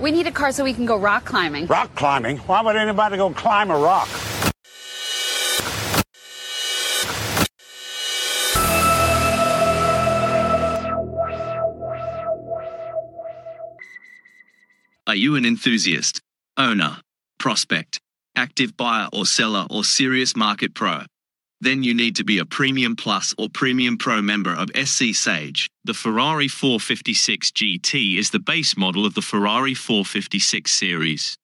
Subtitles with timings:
[0.00, 1.66] We need a car so we can go rock climbing.
[1.66, 2.38] Rock climbing?
[2.38, 4.08] Why would anybody go climb a rock?
[15.06, 16.20] Are you an enthusiast,
[16.56, 16.98] owner,
[17.38, 18.00] prospect,
[18.36, 21.02] active buyer or seller or serious market pro?
[21.60, 25.69] Then you need to be a Premium Plus or Premium Pro member of SC Sage.
[25.90, 31.36] The Ferrari 456 GT is the base model of the Ferrari 456 series.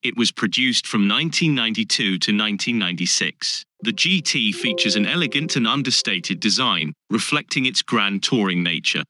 [0.00, 3.64] It was produced from 1992 to 1996.
[3.82, 9.02] The GT features an elegant and understated design, reflecting its grand touring nature.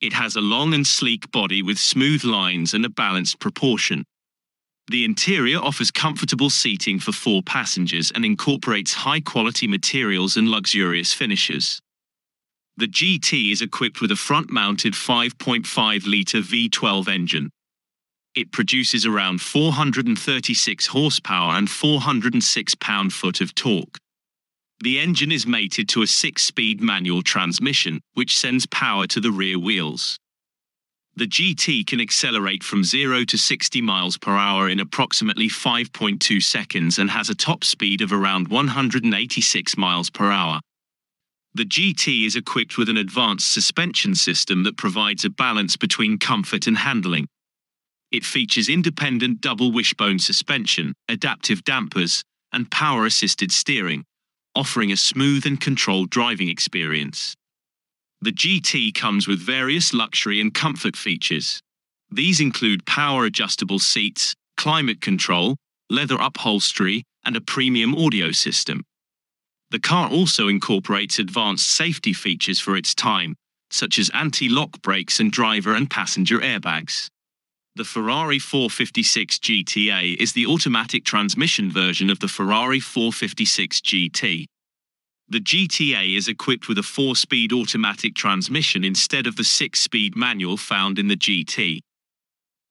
[0.00, 4.02] It has a long and sleek body with smooth lines and a balanced proportion.
[4.88, 11.12] The interior offers comfortable seating for four passengers and incorporates high quality materials and luxurious
[11.12, 11.80] finishes.
[12.78, 17.50] The GT is equipped with a front mounted 5.5 litre V12 engine.
[18.34, 23.96] It produces around 436 horsepower and 406 pound foot of torque.
[24.80, 29.30] The engine is mated to a six speed manual transmission, which sends power to the
[29.30, 30.18] rear wheels.
[31.14, 36.98] The GT can accelerate from 0 to 60 miles per hour in approximately 5.2 seconds
[36.98, 40.60] and has a top speed of around 186 miles per hour.
[41.56, 46.66] The GT is equipped with an advanced suspension system that provides a balance between comfort
[46.66, 47.28] and handling.
[48.12, 54.04] It features independent double wishbone suspension, adaptive dampers, and power assisted steering,
[54.54, 57.34] offering a smooth and controlled driving experience.
[58.20, 61.62] The GT comes with various luxury and comfort features.
[62.10, 65.56] These include power adjustable seats, climate control,
[65.88, 68.82] leather upholstery, and a premium audio system.
[69.70, 73.34] The car also incorporates advanced safety features for its time,
[73.70, 77.08] such as anti lock brakes and driver and passenger airbags.
[77.74, 84.46] The Ferrari 456 GTA is the automatic transmission version of the Ferrari 456 GT.
[85.28, 90.16] The GTA is equipped with a four speed automatic transmission instead of the six speed
[90.16, 91.80] manual found in the GT.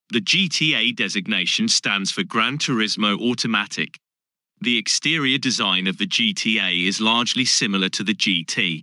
[0.10, 3.98] The GTA designation stands for Gran Turismo Automatic.
[4.66, 8.82] The exterior design of the GTA is largely similar to the GT.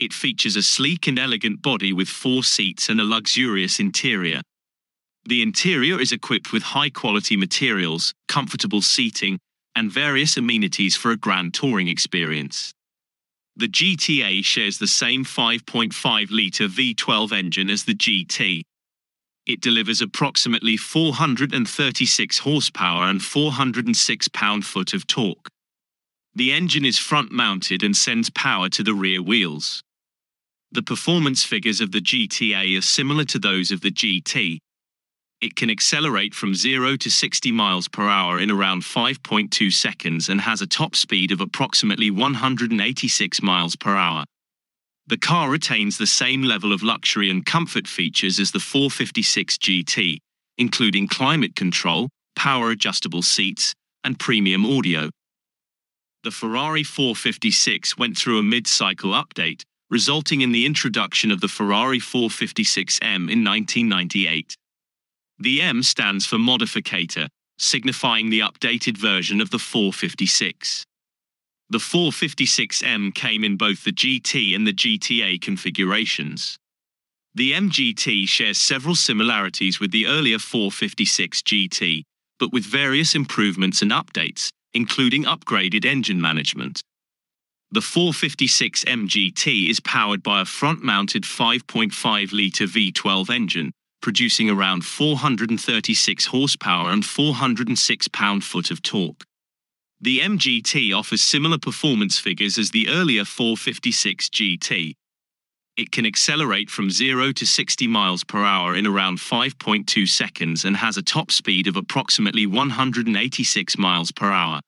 [0.00, 4.42] It features a sleek and elegant body with four seats and a luxurious interior.
[5.24, 9.38] The interior is equipped with high quality materials, comfortable seating,
[9.76, 12.72] and various amenities for a grand touring experience.
[13.54, 18.62] The GTA shares the same 5.5 litre V12 engine as the GT.
[19.48, 25.48] It delivers approximately 436 horsepower and 406 pound foot of torque.
[26.34, 29.82] The engine is front mounted and sends power to the rear wheels.
[30.70, 34.60] The performance figures of the GTA are similar to those of the GT,
[35.40, 40.40] it can accelerate from 0 to 60 miles per hour in around 5.2 seconds and
[40.40, 44.24] has a top speed of approximately 186 miles per hour.
[45.08, 50.18] The car retains the same level of luxury and comfort features as the 456 GT,
[50.58, 53.72] including climate control, power adjustable seats,
[54.04, 55.08] and premium audio.
[56.24, 61.48] The Ferrari 456 went through a mid cycle update, resulting in the introduction of the
[61.48, 64.56] Ferrari 456M in 1998.
[65.38, 70.84] The M stands for modificata, signifying the updated version of the 456.
[71.70, 76.58] The 456M came in both the GT and the GTA configurations.
[77.34, 82.02] The MGT shares several similarities with the earlier 456 GT,
[82.38, 86.80] but with various improvements and updates, including upgraded engine management.
[87.70, 94.84] The 456 MGT is powered by a front mounted 5.5 litre V12 engine producing around
[94.84, 99.24] 436 horsepower and 406 pound foot of torque.
[100.00, 104.94] The MGT offers similar performance figures as the earlier 456 GT.
[105.76, 110.76] It can accelerate from 0 to 60 miles per hour in around 5.2 seconds and
[110.76, 114.60] has a top speed of approximately 186 miles per hour.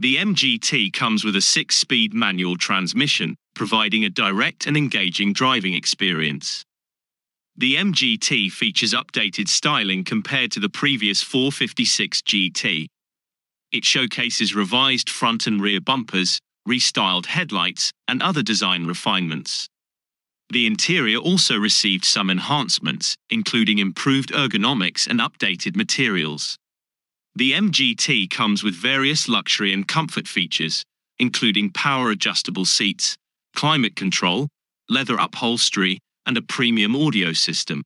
[0.00, 5.74] The MGT comes with a six speed manual transmission, providing a direct and engaging driving
[5.74, 6.64] experience.
[7.56, 12.86] The MGT features updated styling compared to the previous 456 GT.
[13.72, 19.68] It showcases revised front and rear bumpers, restyled headlights, and other design refinements.
[20.50, 26.56] The interior also received some enhancements, including improved ergonomics and updated materials.
[27.36, 30.82] The MGT comes with various luxury and comfort features,
[31.20, 33.16] including power adjustable seats,
[33.54, 34.48] climate control,
[34.88, 37.82] leather upholstery, and a premium audio system.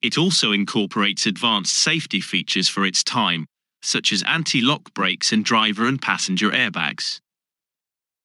[0.00, 3.44] It also incorporates advanced safety features for its time,
[3.84, 7.20] such as anti lock brakes and driver and passenger airbags.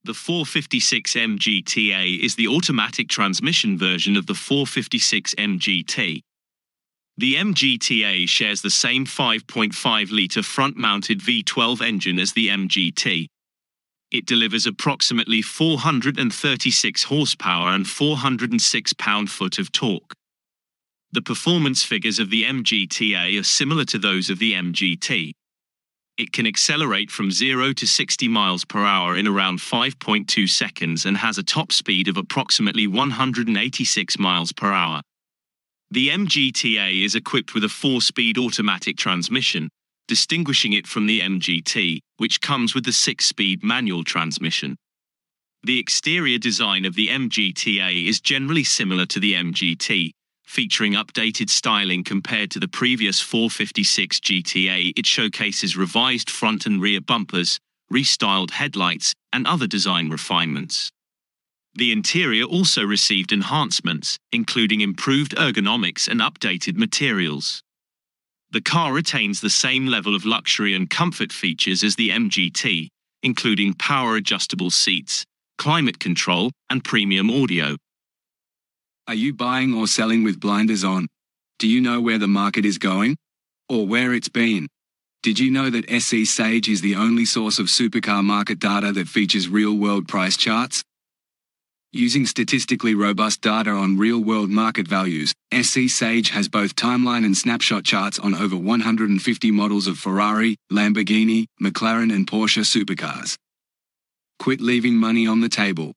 [0.05, 6.21] The 456M GTA is the automatic transmission version of the 456M GT.
[7.17, 13.27] The MGTA shares the same 5.5 litre front mounted V12 engine as the MGT.
[14.09, 20.13] It delivers approximately 436 horsepower and 406 pound foot of torque.
[21.11, 25.33] The performance figures of the MGTA are similar to those of the MGT.
[26.19, 31.15] It can accelerate from 0 to 60 miles per hour in around 5.2 seconds and
[31.15, 34.99] has a top speed of approximately 186 miles per hour.
[35.89, 39.69] The MGTA is equipped with a four speed automatic transmission,
[40.09, 44.75] distinguishing it from the MGT, which comes with the six speed manual transmission.
[45.63, 50.11] The exterior design of the MGTA is generally similar to the MGT,
[50.49, 54.91] featuring updated styling compared to the previous 456 GTA.
[54.97, 57.59] It showcases revised front and rear bumpers,
[57.93, 60.89] restyled headlights, and other design refinements.
[61.75, 67.61] The interior also received enhancements, including improved ergonomics and updated materials.
[68.49, 72.87] The car retains the same level of luxury and comfort features as the MGT,
[73.21, 75.25] including power adjustable seats,
[75.59, 77.77] climate control, and premium audio.
[79.09, 81.07] Are you buying or selling with blinders on?
[81.57, 83.17] Do you know where the market is going?
[83.67, 84.67] Or where it's been?
[85.23, 89.07] Did you know that SC Sage is the only source of supercar market data that
[89.07, 90.83] features real world price charts?
[91.91, 97.35] Using statistically robust data on real world market values, SC Sage has both timeline and
[97.35, 103.35] snapshot charts on over 150 models of Ferrari, Lamborghini, McLaren, and Porsche supercars.
[104.37, 105.93] Quit leaving money on the table.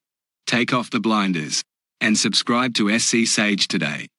[0.46, 1.62] Take off the blinders
[2.02, 4.11] and subscribe to SC Sage today.